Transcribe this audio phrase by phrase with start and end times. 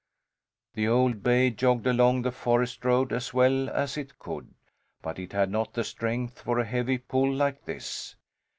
[0.73, 4.55] The old bay jogged along the forest road as well as it could,
[5.03, 8.15] but it had not the strength for a heavy pull like this.